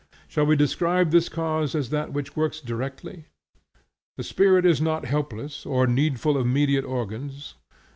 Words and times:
Shall 0.27 0.47
we 0.47 0.55
describe 0.55 1.11
this 1.11 1.29
cause 1.29 1.75
as 1.75 1.91
that 1.91 2.11
which 2.11 2.35
works 2.35 2.59
directly? 2.59 3.25
The 4.17 4.23
spirit 4.23 4.65
is 4.65 4.81
not 4.81 5.05
helpless 5.05 5.63
or 5.63 5.85
needful 5.85 6.37
of 6.37 6.47
mediate 6.47 6.85
organs. 6.85 7.53